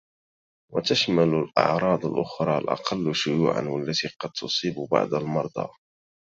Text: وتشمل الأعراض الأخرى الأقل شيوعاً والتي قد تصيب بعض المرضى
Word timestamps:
وتشمل 0.73 1.33
الأعراض 1.33 2.05
الأخرى 2.05 2.57
الأقل 2.57 3.15
شيوعاً 3.15 3.61
والتي 3.61 4.15
قد 4.19 4.29
تصيب 4.29 4.75
بعض 4.91 5.13
المرضى 5.13 5.67